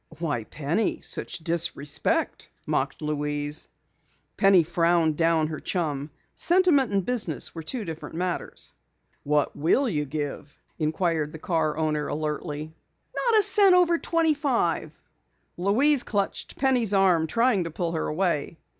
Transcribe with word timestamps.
"Why, 0.17 0.45
Penny, 0.45 0.99
such 1.01 1.37
disrespect!" 1.37 2.49
mocked 2.65 3.03
Louise. 3.03 3.67
Penny 4.35 4.63
frowned 4.63 5.15
down 5.15 5.45
her 5.45 5.59
chum. 5.59 6.09
Sentiment 6.33 6.91
and 6.91 7.05
business 7.05 7.53
were 7.53 7.61
two 7.61 7.85
different 7.85 8.15
matters. 8.15 8.73
"What 9.21 9.55
will 9.55 9.87
you 9.87 10.05
give?" 10.05 10.59
inquired 10.79 11.33
the 11.33 11.37
car 11.37 11.77
owner 11.77 12.07
alertly. 12.07 12.73
"Not 13.15 13.37
a 13.37 13.43
cent 13.43 13.75
over 13.75 13.99
twenty 13.99 14.33
five." 14.33 14.99
Louise 15.55 16.01
clutched 16.01 16.57
Penny's 16.57 16.95
arm, 16.95 17.27
trying 17.27 17.65
to 17.65 17.69
pull 17.69 17.91
her 17.91 18.07
away. 18.07 18.57